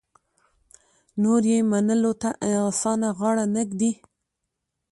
[1.21, 2.29] نور یې منلو ته
[2.69, 3.91] اسانه غاړه نه ږدي.